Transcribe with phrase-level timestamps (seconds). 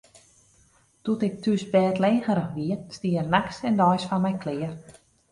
[1.03, 4.73] Doe't ik thús bêdlegerich wie, stie er nachts en deis foar my klear.